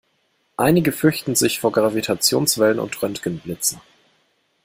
[0.57, 3.79] Einige fürchten sich vor Gravitationswellen und Röntgenblitzen.